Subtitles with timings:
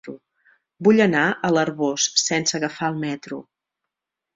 [0.87, 3.45] Vull anar a l'Arboç sense agafar el metro.